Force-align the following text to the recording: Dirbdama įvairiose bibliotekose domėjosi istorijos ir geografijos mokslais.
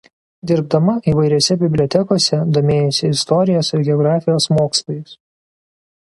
Dirbdama 0.51 0.93
įvairiose 1.11 1.57
bibliotekose 1.63 2.39
domėjosi 2.55 3.09
istorijos 3.17 3.69
ir 3.79 3.83
geografijos 3.89 4.49
mokslais. 4.55 5.13